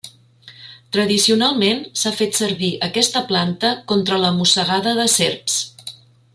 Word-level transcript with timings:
Tradicionalment 0.95 1.83
s'ha 2.03 2.13
fet 2.23 2.39
servir 2.39 2.71
aquesta 2.89 3.23
planta 3.33 3.73
contra 3.93 4.21
la 4.25 4.35
mossegada 4.41 4.99
de 5.03 5.07
serps. 5.21 5.63